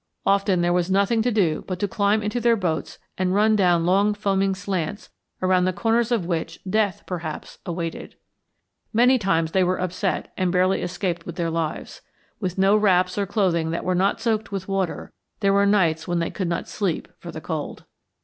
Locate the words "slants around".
4.55-5.65